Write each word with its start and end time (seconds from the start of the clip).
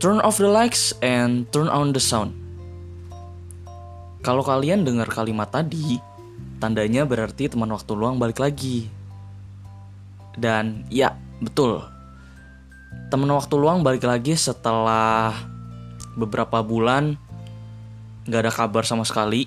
turn 0.00 0.16
off 0.24 0.40
the 0.40 0.48
lights 0.48 0.96
and 1.04 1.44
turn 1.52 1.68
on 1.68 1.92
the 1.92 2.00
sound. 2.00 2.32
Kalau 4.24 4.40
kalian 4.40 4.80
dengar 4.80 5.04
kalimat 5.12 5.52
tadi, 5.52 6.00
tandanya 6.56 7.04
berarti 7.04 7.52
teman 7.52 7.68
waktu 7.68 7.92
luang 7.92 8.16
balik 8.16 8.40
lagi. 8.40 8.88
Dan 10.40 10.88
ya, 10.88 11.12
betul. 11.44 11.84
Teman 13.12 13.28
waktu 13.28 13.54
luang 13.60 13.84
balik 13.84 14.08
lagi 14.08 14.32
setelah 14.40 15.36
beberapa 16.16 16.64
bulan 16.64 17.20
nggak 18.24 18.40
ada 18.48 18.52
kabar 18.52 18.88
sama 18.88 19.04
sekali. 19.04 19.44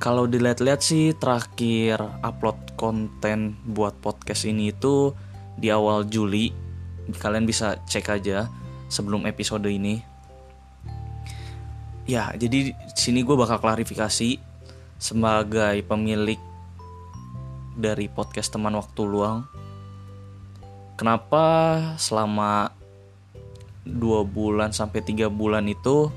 Kalau 0.00 0.24
dilihat-lihat 0.24 0.80
sih 0.80 1.12
terakhir 1.16 2.00
upload 2.24 2.56
konten 2.76 3.56
buat 3.68 3.96
podcast 4.00 4.48
ini 4.48 4.72
itu 4.72 5.12
di 5.60 5.68
awal 5.68 6.08
Juli. 6.08 6.63
Kalian 7.20 7.44
bisa 7.44 7.80
cek 7.84 8.08
aja 8.08 8.48
sebelum 8.88 9.28
episode 9.28 9.68
ini. 9.68 10.00
Ya, 12.04 12.32
jadi 12.36 12.72
di 12.72 12.92
sini 12.96 13.24
gue 13.24 13.32
bakal 13.32 13.60
klarifikasi 13.60 14.36
sebagai 15.00 15.80
pemilik 15.88 16.40
dari 17.74 18.06
podcast 18.08 18.52
teman 18.52 18.76
waktu 18.76 19.02
luang. 19.04 19.44
Kenapa 20.94 21.44
selama 21.98 22.70
dua 23.84 24.24
bulan 24.24 24.72
sampai 24.72 25.04
tiga 25.04 25.28
bulan 25.28 25.68
itu 25.68 26.08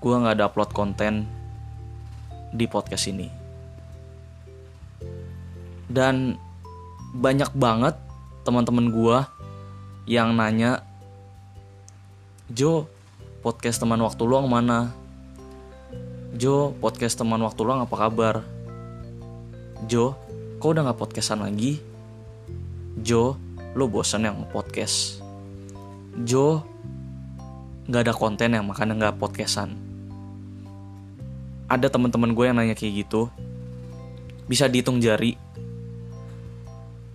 gue 0.00 0.14
nggak 0.14 0.40
ada 0.40 0.48
upload 0.48 0.70
konten 0.76 1.28
di 2.52 2.68
podcast 2.68 3.08
ini. 3.10 3.28
Dan 5.90 6.36
banyak 7.16 7.50
banget 7.56 7.96
teman-teman 8.44 8.92
gue 8.92 9.18
yang 10.04 10.36
nanya, 10.36 10.84
Jo, 12.52 12.84
podcast 13.40 13.80
teman 13.80 13.96
waktu 14.04 14.20
luang 14.28 14.52
mana? 14.52 14.92
Jo, 16.36 16.76
podcast 16.76 17.16
teman 17.16 17.40
waktu 17.40 17.64
luang 17.64 17.88
apa 17.88 17.96
kabar? 17.96 18.44
Jo, 19.88 20.12
kok 20.60 20.76
udah 20.76 20.92
gak 20.92 21.00
podcastan 21.00 21.40
lagi? 21.40 21.80
Jo, 23.00 23.40
lo 23.72 23.88
bosan 23.88 24.28
yang 24.28 24.44
podcast? 24.52 25.24
Jo, 26.20 26.60
gak 27.88 28.04
ada 28.04 28.12
konten 28.12 28.52
yang 28.52 28.68
makanya 28.68 29.08
gak 29.08 29.16
podcastan. 29.16 29.72
Ada 31.64 31.88
teman-teman 31.88 32.36
gue 32.36 32.44
yang 32.44 32.60
nanya 32.60 32.76
kayak 32.76 33.08
gitu. 33.08 33.32
Bisa 34.44 34.68
dihitung 34.68 35.00
jari. 35.00 35.32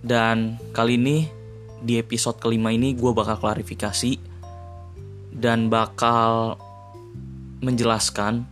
Dan 0.01 0.57
kali 0.73 0.97
ini 0.97 1.38
di 1.83 1.99
episode 1.99 2.39
kelima 2.39 2.71
ini 2.75 2.95
gue 2.95 3.11
bakal 3.15 3.39
klarifikasi 3.39 4.19
dan 5.35 5.71
bakal 5.71 6.59
menjelaskan 7.63 8.43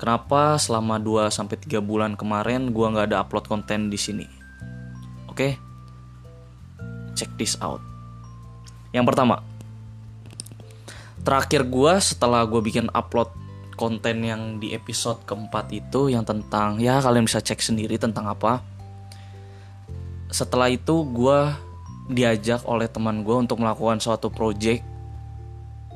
kenapa 0.00 0.56
selama 0.56 0.96
2 1.00 1.28
sampai 1.28 1.56
3 1.60 1.80
bulan 1.84 2.16
kemarin 2.16 2.72
gue 2.72 2.86
nggak 2.86 3.12
ada 3.12 3.20
upload 3.24 3.48
konten 3.48 3.92
di 3.92 3.98
sini. 4.00 4.26
Oke. 5.28 5.56
Check 7.12 7.32
this 7.36 7.60
out. 7.60 7.80
Yang 8.92 9.12
pertama, 9.12 9.40
terakhir 11.24 11.64
gue 11.68 11.92
setelah 12.00 12.44
gue 12.44 12.60
bikin 12.60 12.88
upload 12.92 13.32
konten 13.76 14.20
yang 14.20 14.60
di 14.60 14.76
episode 14.76 15.24
keempat 15.24 15.72
itu 15.72 16.12
yang 16.12 16.28
tentang 16.28 16.76
ya 16.76 17.00
kalian 17.00 17.24
bisa 17.24 17.40
cek 17.40 17.60
sendiri 17.60 17.96
tentang 17.96 18.28
apa. 18.28 18.60
Setelah 20.28 20.68
itu 20.68 21.04
gue 21.08 21.40
diajak 22.12 22.62
oleh 22.68 22.86
teman 22.86 23.24
gue 23.26 23.36
untuk 23.36 23.58
melakukan 23.58 23.98
suatu 23.98 24.28
project, 24.28 24.84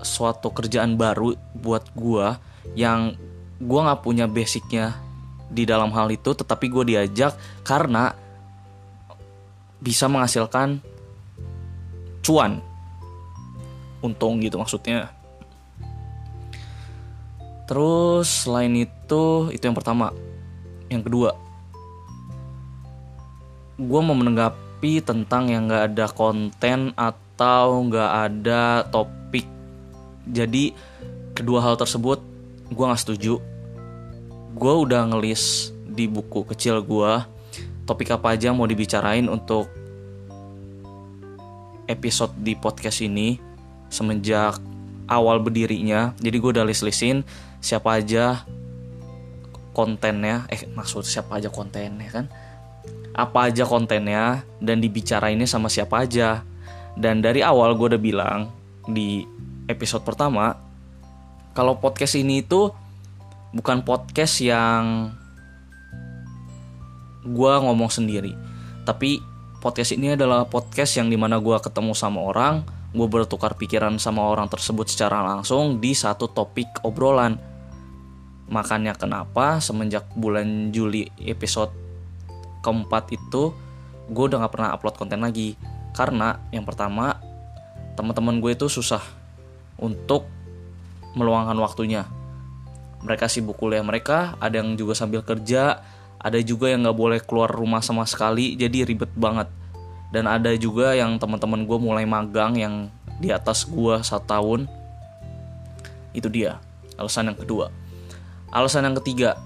suatu 0.01 0.51
kerjaan 0.53 0.97
baru 0.97 1.37
buat 1.57 1.93
gue 1.95 2.27
yang 2.75 3.15
gue 3.57 3.81
nggak 3.81 4.03
punya 4.05 4.27
basicnya 4.29 4.97
di 5.47 5.63
dalam 5.63 5.95
hal 5.95 6.11
itu, 6.11 6.35
tetapi 6.35 6.67
gue 6.69 6.85
diajak 6.97 7.39
karena 7.63 8.13
bisa 9.79 10.11
menghasilkan 10.11 10.83
cuan, 12.25 12.59
untung 14.03 14.43
gitu 14.43 14.59
maksudnya. 14.59 15.15
Terus 17.67 18.47
selain 18.47 18.75
itu, 18.75 19.51
itu 19.51 19.63
yang 19.63 19.75
pertama. 19.75 20.15
Yang 20.87 21.11
kedua, 21.11 21.31
gue 23.75 24.01
mau 24.01 24.15
menanggapi 24.87 25.03
tentang 25.03 25.51
yang 25.51 25.67
gak 25.67 25.85
ada 25.93 26.07
konten 26.15 26.95
atau 26.95 27.83
gak 27.91 28.13
ada 28.31 28.87
topik. 28.87 29.47
Jadi 30.31 30.71
kedua 31.35 31.59
hal 31.63 31.75
tersebut 31.75 32.23
gue 32.71 32.85
gak 32.87 33.03
setuju. 33.03 33.43
Gue 34.55 34.75
udah 34.87 35.11
ngelis 35.11 35.75
di 35.91 36.07
buku 36.07 36.47
kecil 36.47 36.81
gue 36.87 37.13
topik 37.87 38.15
apa 38.15 38.35
aja 38.35 38.51
mau 38.51 38.67
dibicarain 38.67 39.27
untuk 39.31 39.71
episode 41.87 42.35
di 42.43 42.59
podcast 42.59 43.03
ini 43.03 43.39
semenjak 43.91 44.59
awal 45.11 45.43
berdirinya. 45.43 46.15
Jadi 46.19 46.37
gue 46.39 46.51
udah 46.55 46.67
list-listin 46.67 47.27
siapa 47.59 47.99
aja 47.99 48.47
kontennya, 49.75 50.47
eh 50.49 50.63
maksud 50.73 51.03
siapa 51.05 51.43
aja 51.43 51.51
kontennya 51.51 52.09
kan? 52.11 52.27
Apa 53.17 53.49
aja 53.49 53.65
kontennya 53.65 54.45
dan 54.61 54.85
dibicarainnya 54.85 55.49
sama 55.49 55.73
siapa 55.73 56.05
aja. 56.05 56.45
Dan 56.93 57.25
dari 57.25 57.41
awal 57.41 57.73
gue 57.81 57.97
udah 57.97 58.03
bilang 58.03 58.53
di 58.85 59.25
episode 59.67 60.05
pertama 60.05 60.55
kalau 61.57 61.81
podcast 61.81 62.21
ini 62.21 62.45
itu 62.45 62.69
bukan 63.57 63.81
podcast 63.81 64.45
yang 64.45 65.09
gue 67.25 67.53
ngomong 67.65 67.89
sendiri, 67.89 68.37
tapi 68.85 69.25
podcast 69.65 69.97
ini 69.97 70.13
adalah 70.13 70.45
podcast 70.45 71.01
yang 71.01 71.09
di 71.09 71.17
mana 71.17 71.41
gue 71.41 71.57
ketemu 71.59 71.97
sama 71.97 72.21
orang, 72.23 72.61
gue 72.93 73.09
bertukar 73.09 73.57
pikiran 73.57 73.97
sama 73.97 74.29
orang 74.29 74.53
tersebut 74.53 74.87
secara 74.93 75.25
langsung 75.25 75.81
di 75.81 75.97
satu 75.97 76.29
topik 76.29 76.85
obrolan. 76.85 77.41
Makanya 78.53 78.95
kenapa 78.95 79.59
semenjak 79.59 80.07
bulan 80.15 80.71
Juli 80.71 81.09
episode 81.25 81.86
keempat 82.67 83.15
itu 83.15 83.55
gue 84.11 84.25
udah 84.27 84.43
gak 84.43 84.55
pernah 84.59 84.75
upload 84.75 84.99
konten 84.99 85.23
lagi. 85.23 85.55
Karena 85.95 86.43
yang 86.51 86.67
pertama 86.67 87.23
teman-teman 87.95 88.43
gue 88.43 88.53
itu 88.59 88.67
susah 88.67 89.01
untuk 89.79 90.27
meluangkan 91.15 91.57
waktunya. 91.63 92.05
Mereka 93.07 93.31
sibuk 93.31 93.55
kuliah 93.55 93.87
mereka 93.87 94.35
ada 94.43 94.59
yang 94.59 94.75
juga 94.75 94.99
sambil 94.99 95.23
kerja 95.23 95.81
ada 96.27 96.43
juga 96.43 96.73
yang 96.73 96.83
nggak 96.83 96.99
boleh 96.99 97.21
keluar 97.23 97.47
rumah 97.53 97.85
sama 97.85 98.03
sekali 98.03 98.59
jadi 98.59 98.83
ribet 98.83 99.13
banget. 99.15 99.47
Dan 100.11 100.27
ada 100.27 100.51
juga 100.59 100.91
yang 100.97 101.23
teman-teman 101.23 101.63
gue 101.63 101.79
mulai 101.79 102.03
magang 102.03 102.59
yang 102.59 102.91
di 103.23 103.31
atas 103.31 103.63
gue 103.69 104.01
satu 104.03 104.27
tahun. 104.27 104.61
Itu 106.17 106.27
dia 106.27 106.59
alasan 106.97 107.31
yang 107.31 107.39
kedua. 107.39 107.71
Alasan 108.51 108.91
yang 108.91 108.97
ketiga 108.99 109.37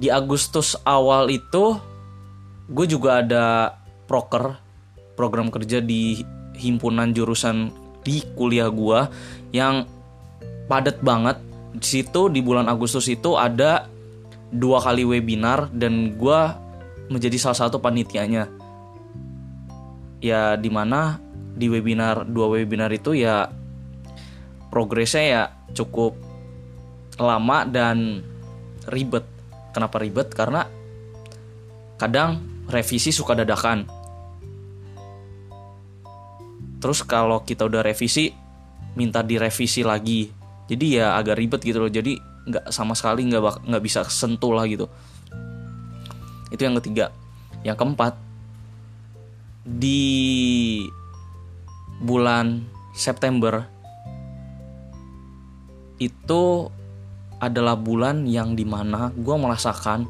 di 0.00 0.12
Agustus 0.12 0.74
awal 0.84 1.32
itu 1.32 1.78
gue 2.70 2.86
juga 2.86 3.20
ada 3.20 3.74
proker 4.06 4.54
program 5.18 5.50
kerja 5.50 5.82
di 5.82 6.22
himpunan 6.56 7.10
jurusan 7.10 7.74
di 8.00 8.24
kuliah 8.38 8.70
gue 8.70 9.00
yang 9.52 9.84
padat 10.70 11.02
banget. 11.02 11.36
Di 11.70 12.02
situ 12.02 12.30
di 12.30 12.42
bulan 12.42 12.66
Agustus 12.66 13.06
itu 13.10 13.38
ada 13.38 13.86
dua 14.50 14.82
kali 14.82 15.06
webinar 15.06 15.70
dan 15.70 16.14
gue 16.18 16.40
menjadi 17.10 17.36
salah 17.38 17.66
satu 17.66 17.82
panitianya. 17.82 18.46
Ya 20.22 20.54
di 20.54 20.70
mana 20.70 21.18
di 21.54 21.66
webinar 21.66 22.26
dua 22.26 22.50
webinar 22.50 22.90
itu 22.94 23.14
ya 23.18 23.50
progresnya 24.70 25.24
ya 25.26 25.42
cukup 25.74 26.14
lama 27.18 27.66
dan 27.66 28.24
ribet. 28.90 29.26
Kenapa 29.70 30.02
ribet? 30.02 30.34
Karena 30.34 30.66
kadang 31.94 32.49
revisi 32.70 33.10
suka 33.10 33.34
dadakan. 33.34 33.84
Terus 36.80 37.04
kalau 37.04 37.44
kita 37.44 37.68
udah 37.68 37.84
revisi, 37.84 38.32
minta 38.96 39.20
direvisi 39.20 39.84
lagi. 39.84 40.32
Jadi 40.70 40.96
ya 40.96 41.18
agak 41.18 41.36
ribet 41.36 41.60
gitu 41.60 41.82
loh. 41.82 41.92
Jadi 41.92 42.16
nggak 42.48 42.72
sama 42.72 42.96
sekali 42.96 43.28
nggak 43.28 43.68
nggak 43.68 43.82
bisa 43.84 44.00
sentuh 44.08 44.56
lah 44.56 44.64
gitu. 44.64 44.88
Itu 46.48 46.62
yang 46.64 46.78
ketiga. 46.80 47.12
Yang 47.60 47.76
keempat, 47.84 48.14
di 49.66 50.00
bulan 52.00 52.64
September 52.96 53.68
itu 56.00 56.72
adalah 57.36 57.76
bulan 57.76 58.24
yang 58.24 58.56
di 58.56 58.64
mana 58.64 59.12
gue 59.12 59.36
merasakan 59.36 60.08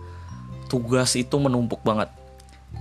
tugas 0.71 1.19
itu 1.19 1.35
menumpuk 1.35 1.83
banget 1.83 2.20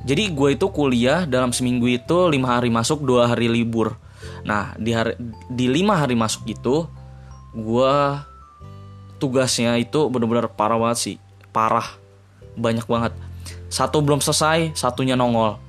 jadi 0.08 0.32
gue 0.32 0.50
itu 0.56 0.66
kuliah 0.72 1.28
dalam 1.28 1.52
seminggu 1.52 1.84
itu 1.92 2.32
lima 2.32 2.56
hari 2.56 2.72
masuk 2.72 3.04
dua 3.04 3.28
hari 3.28 3.52
libur. 3.52 4.00
Nah 4.48 4.72
di 4.80 4.96
hari 4.96 5.20
di 5.52 5.68
lima 5.68 6.00
hari 6.00 6.16
masuk 6.16 6.48
itu 6.48 6.88
gue 7.52 7.96
tugasnya 9.20 9.76
itu 9.76 10.08
bener-bener 10.08 10.48
parah 10.48 10.80
banget 10.80 10.98
sih. 10.98 11.16
Parah. 11.52 12.00
Banyak 12.56 12.88
banget. 12.88 13.12
Satu 13.68 14.00
belum 14.00 14.24
selesai 14.24 14.72
satunya 14.72 15.20
nongol. 15.20 15.60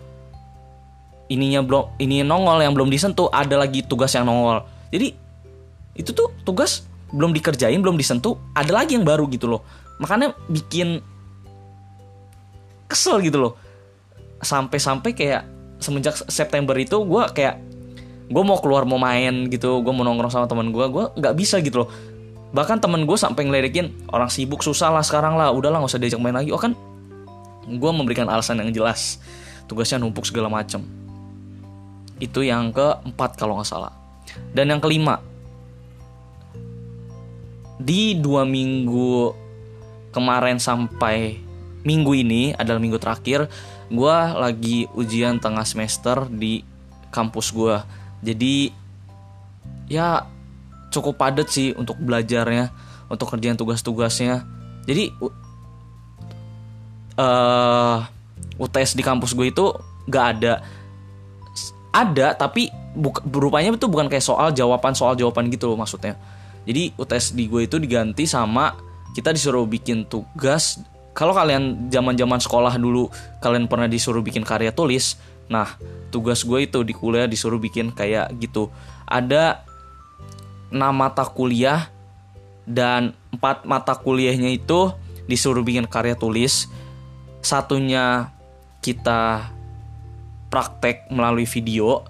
Ininya 1.30 1.62
belum 1.62 1.98
ini 1.98 2.22
nongol 2.22 2.62
yang 2.62 2.74
belum 2.74 2.90
disentuh 2.90 3.30
ada 3.34 3.58
lagi 3.58 3.82
tugas 3.82 4.14
yang 4.14 4.30
nongol. 4.30 4.62
Jadi 4.94 5.14
itu 5.98 6.10
tuh 6.14 6.30
tugas 6.46 6.86
belum 7.10 7.34
dikerjain 7.34 7.82
belum 7.82 7.98
disentuh 7.98 8.38
ada 8.54 8.70
lagi 8.70 8.94
yang 8.94 9.02
baru 9.02 9.26
gitu 9.26 9.50
loh. 9.50 9.66
Makanya 9.98 10.38
bikin 10.46 11.02
kesel 12.86 13.22
gitu 13.26 13.38
loh 13.38 13.54
sampai-sampai 14.40 15.12
kayak 15.12 15.42
semenjak 15.80 16.16
September 16.28 16.76
itu 16.76 17.00
gue 17.04 17.22
kayak 17.32 17.60
gue 18.30 18.42
mau 18.44 18.60
keluar 18.60 18.86
mau 18.86 19.00
main 19.00 19.48
gitu 19.50 19.80
gue 19.82 19.92
mau 19.92 20.04
nongkrong 20.06 20.30
sama 20.30 20.46
teman 20.46 20.70
gue 20.70 20.84
gue 20.88 21.04
nggak 21.18 21.34
bisa 21.36 21.60
gitu 21.60 21.86
loh. 21.86 21.90
Bahkan 22.50 22.82
temen 22.82 23.06
gue 23.06 23.14
sampai 23.14 23.46
ngeledekin 23.46 24.10
orang 24.10 24.26
sibuk 24.26 24.66
susah 24.66 24.90
lah 24.90 25.06
sekarang 25.06 25.38
lah 25.38 25.54
udahlah 25.54 25.82
nggak 25.82 25.92
usah 25.94 26.00
diajak 26.02 26.18
main 26.18 26.34
lagi. 26.34 26.50
Oh 26.50 26.60
kan 26.60 26.74
gue 27.66 27.90
memberikan 27.94 28.26
alasan 28.26 28.58
yang 28.58 28.70
jelas. 28.74 29.22
Tugasnya 29.70 30.02
numpuk 30.02 30.26
segala 30.26 30.50
macem. 30.50 30.82
Itu 32.18 32.42
yang 32.42 32.74
keempat 32.74 33.38
kalau 33.38 33.58
nggak 33.58 33.70
salah. 33.70 33.94
Dan 34.50 34.70
yang 34.74 34.82
kelima 34.82 35.22
di 37.80 38.18
dua 38.18 38.44
minggu 38.44 39.32
kemarin 40.12 40.60
sampai 40.60 41.49
minggu 41.86 42.12
ini 42.12 42.52
adalah 42.54 42.78
minggu 42.82 43.00
terakhir 43.00 43.48
gue 43.88 44.16
lagi 44.36 44.86
ujian 44.94 45.40
tengah 45.40 45.64
semester 45.64 46.28
di 46.28 46.62
kampus 47.10 47.50
gue 47.50 47.76
jadi 48.20 48.70
ya 49.90 50.28
cukup 50.92 51.16
padat 51.16 51.48
sih 51.48 51.72
untuk 51.74 51.96
belajarnya 52.02 52.70
untuk 53.10 53.26
kerjaan 53.34 53.58
tugas-tugasnya. 53.58 54.46
Jadi 54.84 55.10
uh, 57.18 57.98
UTS 58.56 58.94
di 58.94 59.02
kampus 59.02 59.34
gue 59.34 59.50
itu 59.50 59.66
gak 60.10 60.26
ada. 60.38 60.62
Ada 61.90 62.38
tapi 62.38 62.70
berupanya 63.26 63.74
itu 63.74 63.90
bukan 63.90 64.06
kayak 64.06 64.22
soal 64.22 64.54
jawaban 64.54 64.94
soal 64.94 65.18
jawaban 65.18 65.50
gitu 65.50 65.66
loh 65.66 65.78
maksudnya. 65.78 66.14
Jadi 66.66 66.94
UTS 66.94 67.34
di 67.34 67.50
gue 67.50 67.66
itu 67.66 67.82
diganti 67.82 68.30
sama 68.30 68.78
kita 69.10 69.34
disuruh 69.34 69.66
bikin 69.66 70.06
tugas 70.06 70.78
kalau 71.10 71.34
kalian 71.34 71.90
zaman-zaman 71.90 72.38
sekolah 72.38 72.78
dulu 72.78 73.10
kalian 73.42 73.66
pernah 73.66 73.90
disuruh 73.90 74.22
bikin 74.22 74.46
karya 74.46 74.70
tulis, 74.70 75.18
nah 75.50 75.66
tugas 76.14 76.46
gue 76.46 76.66
itu 76.66 76.86
di 76.86 76.94
kuliah 76.94 77.26
disuruh 77.26 77.58
bikin 77.58 77.90
kayak 77.90 78.30
gitu. 78.38 78.70
Ada 79.10 79.66
enam 80.70 80.94
mata 80.94 81.26
kuliah 81.26 81.90
dan 82.62 83.12
empat 83.34 83.66
mata 83.66 83.98
kuliahnya 83.98 84.54
itu 84.54 84.94
disuruh 85.26 85.66
bikin 85.66 85.90
karya 85.90 86.14
tulis. 86.14 86.70
Satunya 87.42 88.30
kita 88.84 89.50
praktek 90.50 91.10
melalui 91.10 91.46
video 91.46 92.06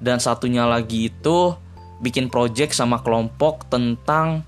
dan 0.00 0.18
satunya 0.18 0.64
lagi 0.64 1.12
itu 1.12 1.54
bikin 2.00 2.32
project 2.32 2.72
sama 2.72 3.04
kelompok 3.04 3.68
tentang 3.68 4.42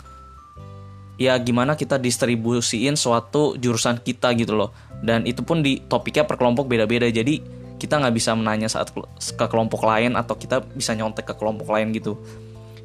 ya 1.16 1.36
gimana 1.40 1.76
kita 1.76 1.96
distribusiin 2.00 2.96
suatu 2.96 3.56
jurusan 3.58 4.00
kita 4.00 4.32
gitu 4.36 4.56
loh. 4.56 4.70
Dan 5.02 5.26
itu 5.26 5.42
pun 5.42 5.60
di 5.60 5.82
topiknya 5.82 6.24
per 6.24 6.38
kelompok 6.38 6.70
beda-beda. 6.70 7.10
Jadi 7.10 7.42
kita 7.76 7.98
nggak 7.98 8.14
bisa 8.14 8.32
menanya 8.38 8.70
saat 8.70 8.94
ke 8.94 9.46
kelompok 9.50 9.82
lain 9.82 10.14
atau 10.14 10.38
kita 10.38 10.62
bisa 10.62 10.94
nyontek 10.94 11.26
ke 11.26 11.34
kelompok 11.34 11.68
lain 11.72 11.90
gitu. 11.90 12.14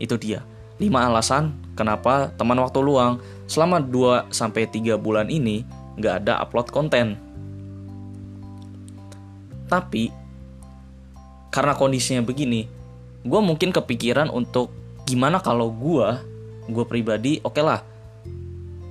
Itu 0.01 0.17
dia. 0.17 0.41
5 0.77 0.87
alasan 0.93 1.53
kenapa 1.77 2.33
teman 2.37 2.57
waktu 2.57 2.81
luang. 2.81 3.21
Selama 3.45 3.77
2 3.81 4.33
sampai 4.33 4.65
3 4.65 4.97
bulan 4.97 5.29
ini 5.29 5.61
nggak 5.97 6.25
ada 6.25 6.41
upload 6.41 6.69
konten. 6.73 7.17
Tapi 9.67 10.27
karena 11.51 11.73
kondisinya 11.73 12.21
begini 12.21 12.69
gue 13.25 13.41
mungkin 13.41 13.73
kepikiran 13.73 14.29
untuk 14.29 14.69
gimana 15.09 15.41
kalau 15.41 15.73
gue 15.73 16.07
gue 16.69 16.85
pribadi 16.85 17.41
oke 17.41 17.57
okay 17.57 17.63
lah 17.65 17.79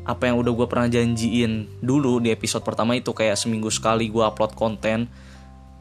apa 0.06 0.30
yang 0.30 0.38
udah 0.38 0.52
gue 0.54 0.66
pernah 0.70 0.86
janjiin 0.86 1.82
dulu 1.82 2.22
di 2.22 2.30
episode 2.30 2.62
pertama 2.62 2.94
itu 2.94 3.10
kayak 3.10 3.34
seminggu 3.34 3.68
sekali 3.74 4.06
gue 4.06 4.22
upload 4.22 4.54
konten 4.54 5.10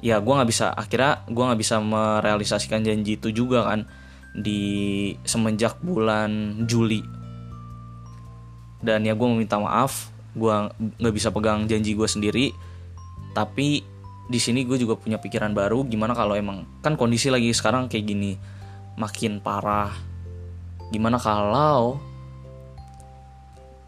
ya 0.02 0.18
gue 0.18 0.34
nggak 0.34 0.50
bisa 0.50 0.74
akhirnya 0.74 1.22
gue 1.30 1.44
nggak 1.46 1.62
bisa 1.62 1.78
merealisasikan 1.78 2.82
janji 2.82 3.22
itu 3.22 3.30
juga 3.30 3.70
kan 3.70 3.86
di 4.36 5.14
semenjak 5.24 5.80
bulan 5.80 6.62
Juli. 6.68 7.00
Dan 8.84 9.08
ya 9.08 9.16
gue 9.16 9.28
meminta 9.30 9.62
maaf 9.62 10.10
gue 10.36 10.52
nggak 11.00 11.16
bisa 11.16 11.32
pegang 11.32 11.64
janji 11.64 11.96
gue 11.96 12.10
sendiri 12.12 12.52
tapi 13.32 13.80
di 14.28 14.40
sini 14.42 14.68
gue 14.68 14.76
juga 14.76 15.00
punya 15.00 15.16
pikiran 15.16 15.56
baru 15.56 15.88
gimana 15.88 16.12
kalau 16.12 16.36
emang 16.36 16.68
kan 16.84 17.00
kondisi 17.00 17.32
lagi 17.32 17.56
sekarang 17.56 17.88
kayak 17.88 18.06
gini 18.10 18.34
makin 19.00 19.40
parah. 19.40 19.94
Gimana 20.90 21.18
kalau 21.18 21.98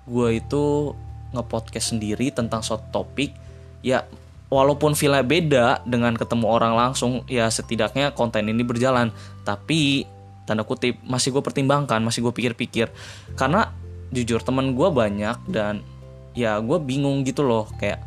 gue 0.08 0.40
itu 0.40 0.96
ngepodcast 1.36 1.94
sendiri 1.96 2.32
tentang 2.32 2.64
suatu 2.64 2.88
topik 3.04 3.36
ya 3.84 4.08
walaupun 4.48 4.96
villa 4.96 5.20
beda 5.24 5.84
dengan 5.84 6.16
ketemu 6.16 6.48
orang 6.48 6.74
langsung 6.74 7.28
ya 7.28 7.52
setidaknya 7.52 8.16
konten 8.16 8.48
ini 8.48 8.64
berjalan. 8.64 9.12
Tapi 9.44 10.08
tanda 10.48 10.64
kutip 10.64 11.04
masih 11.04 11.36
gue 11.36 11.44
pertimbangkan 11.44 12.00
masih 12.00 12.24
gue 12.24 12.34
pikir-pikir. 12.34 12.88
Karena 13.36 13.68
jujur 14.16 14.40
teman 14.40 14.72
gue 14.72 14.88
banyak 14.88 15.38
dan 15.52 15.84
ya 16.32 16.64
gue 16.64 16.80
bingung 16.80 17.28
gitu 17.28 17.44
loh 17.44 17.68
kayak 17.76 18.00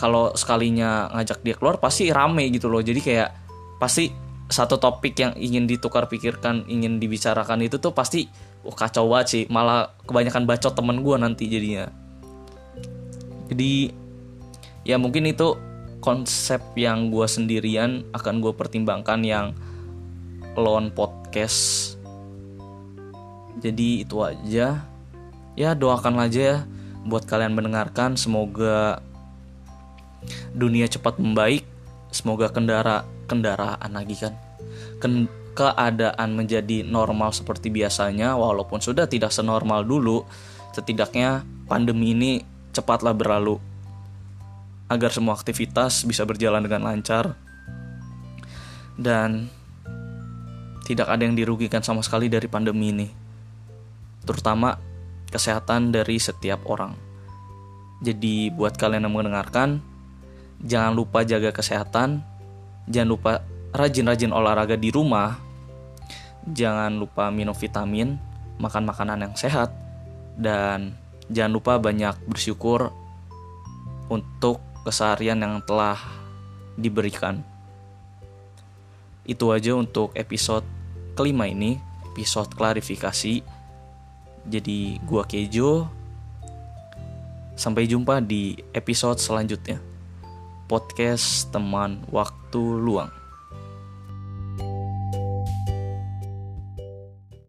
kalau 0.00 0.32
sekalinya 0.32 1.12
ngajak 1.12 1.44
dia 1.44 1.54
keluar 1.54 1.76
pasti 1.76 2.08
rame 2.08 2.48
gitu 2.48 2.72
loh. 2.72 2.80
Jadi 2.80 3.00
kayak 3.04 3.30
pasti 3.76 4.21
satu 4.52 4.76
topik 4.76 5.16
yang 5.16 5.32
ingin 5.40 5.64
ditukar 5.64 6.06
pikirkan 6.12 6.68
ingin 6.68 7.00
dibicarakan 7.00 7.64
itu 7.64 7.80
tuh 7.80 7.96
pasti 7.96 8.28
oh, 8.62 8.76
kacau 8.76 9.08
banget 9.08 9.26
sih. 9.32 9.42
Malah 9.48 9.96
kebanyakan 10.04 10.44
bacot 10.44 10.76
temen 10.76 11.00
gue 11.00 11.16
nanti 11.16 11.48
jadinya. 11.48 11.88
Jadi 13.48 13.90
ya 14.84 15.00
mungkin 15.00 15.24
itu 15.24 15.56
konsep 16.04 16.60
yang 16.76 17.08
gue 17.08 17.24
sendirian 17.24 18.04
akan 18.12 18.44
gue 18.44 18.52
pertimbangkan 18.52 19.20
yang 19.24 19.46
lone 20.54 20.92
podcast. 20.92 21.94
Jadi 23.62 24.04
itu 24.04 24.20
aja. 24.20 24.84
Ya 25.52 25.70
doakan 25.76 26.20
aja 26.20 26.40
ya 26.40 26.58
buat 27.08 27.24
kalian 27.24 27.56
mendengarkan. 27.56 28.20
Semoga 28.20 29.00
dunia 30.52 30.84
cepat 30.86 31.16
membaik. 31.16 31.64
Semoga 32.12 32.52
kendara 32.52 33.08
kendaraan 33.32 33.88
lagi 33.96 34.20
kan. 34.20 34.36
Ken 35.00 35.24
keadaan 35.56 36.36
menjadi 36.36 36.84
normal 36.84 37.32
seperti 37.32 37.68
biasanya 37.68 38.36
walaupun 38.36 38.80
sudah 38.80 39.04
tidak 39.04 39.32
senormal 39.32 39.84
dulu 39.84 40.24
setidaknya 40.72 41.44
pandemi 41.68 42.12
ini 42.12 42.32
cepatlah 42.76 43.16
berlalu. 43.16 43.56
Agar 44.92 45.08
semua 45.08 45.32
aktivitas 45.32 46.04
bisa 46.04 46.28
berjalan 46.28 46.60
dengan 46.60 46.84
lancar. 46.84 47.32
Dan 48.92 49.48
tidak 50.84 51.08
ada 51.08 51.24
yang 51.24 51.32
dirugikan 51.32 51.80
sama 51.80 52.04
sekali 52.04 52.28
dari 52.28 52.44
pandemi 52.44 52.92
ini. 52.92 53.08
Terutama 54.28 54.76
kesehatan 55.32 55.96
dari 55.96 56.20
setiap 56.20 56.68
orang. 56.68 56.92
Jadi 58.04 58.52
buat 58.52 58.76
kalian 58.76 59.08
yang 59.08 59.14
mendengarkan 59.14 59.80
jangan 60.60 60.92
lupa 60.92 61.24
jaga 61.24 61.54
kesehatan 61.54 62.20
jangan 62.88 63.08
lupa 63.10 63.32
rajin-rajin 63.72 64.32
olahraga 64.34 64.76
di 64.76 64.92
rumah, 64.92 65.38
jangan 66.46 66.98
lupa 66.98 67.30
minum 67.30 67.54
vitamin, 67.54 68.18
makan 68.58 68.84
makanan 68.86 69.28
yang 69.30 69.34
sehat, 69.38 69.70
dan 70.36 70.96
jangan 71.30 71.52
lupa 71.56 71.78
banyak 71.78 72.14
bersyukur 72.28 72.90
untuk 74.10 74.60
keseharian 74.84 75.40
yang 75.40 75.62
telah 75.64 75.96
diberikan. 76.76 77.40
Itu 79.22 79.54
aja 79.54 79.78
untuk 79.78 80.10
episode 80.18 80.66
kelima 81.14 81.46
ini, 81.46 81.78
episode 82.10 82.50
klarifikasi. 82.52 83.40
Jadi 84.42 84.98
gua 85.06 85.22
Kejo. 85.22 85.86
Sampai 87.54 87.86
jumpa 87.86 88.18
di 88.18 88.58
episode 88.74 89.22
selanjutnya. 89.22 89.78
Podcast 90.66 91.52
teman 91.54 92.02
waktu 92.52 92.84
luang. 92.84 93.21